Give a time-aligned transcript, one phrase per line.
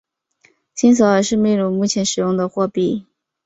[0.73, 3.05] 新索尔是秘鲁目前使用的货币。